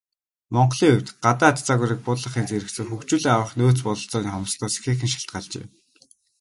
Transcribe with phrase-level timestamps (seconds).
[0.53, 5.65] Монголын хувьд, гадаад загварыг буулгахын зэрэгцээ хөгжүүлэн авах нөөц бололцооны хомсдолоос ихээхэн шалтгаалжээ.